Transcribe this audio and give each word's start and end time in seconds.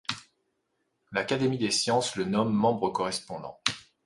L’Académie 1.11 1.59
des 1.59 1.69
sciences 1.69 2.15
le 2.15 2.23
nomme 2.23 2.51
membre 2.51 2.89
correspondant. 2.89 3.59